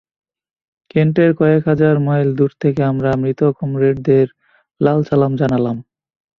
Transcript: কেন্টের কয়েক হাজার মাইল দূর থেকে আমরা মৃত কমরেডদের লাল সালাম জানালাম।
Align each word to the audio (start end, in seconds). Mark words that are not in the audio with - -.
কেন্টের 0.91 1.31
কয়েক 1.39 1.61
হাজার 1.67 1.95
মাইল 1.99 2.29
দূর 2.35 2.51
থেকে 2.59 2.81
আমরা 2.83 3.09
মৃত 3.21 3.41
কমরেডদের 3.57 4.27
লাল 4.81 4.99
সালাম 5.03 5.33
জানালাম। 5.35 5.77